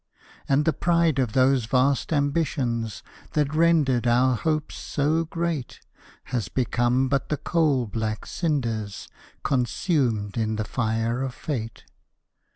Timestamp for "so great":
4.73-5.79